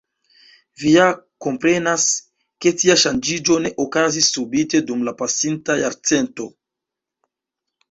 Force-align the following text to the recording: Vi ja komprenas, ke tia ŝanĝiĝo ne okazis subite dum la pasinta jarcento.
Vi 0.83 0.93
ja 0.93 1.03
komprenas, 1.45 2.05
ke 2.65 2.71
tia 2.79 2.97
ŝanĝiĝo 3.03 3.59
ne 3.67 3.73
okazis 3.85 4.33
subite 4.39 4.83
dum 4.91 5.07
la 5.11 5.17
pasinta 5.23 5.79
jarcento. 5.85 6.51